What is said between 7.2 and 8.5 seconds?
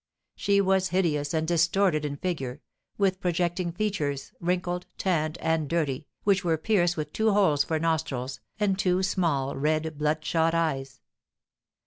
holes for nostrils,